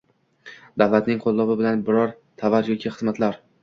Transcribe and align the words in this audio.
davlatning 0.83 1.21
qo‘llovi 1.27 1.59
bilan 1.61 1.87
biror 1.93 2.19
tovar 2.43 2.75
yoki 2.75 2.99
xizmatlar 3.01 3.45